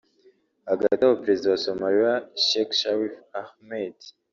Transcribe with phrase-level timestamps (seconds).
[0.69, 2.13] Hagati aho Perezida wa Somaliya
[2.45, 3.95] Sheikh Sharif Ahmed